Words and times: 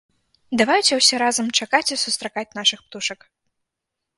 Давайце 0.61 0.93
ўсе 0.99 1.15
разам 1.23 1.47
чакаць 1.65 1.91
і 1.97 1.99
сустракаць 2.05 2.55
нашых 2.61 2.79
птушак! 2.87 3.19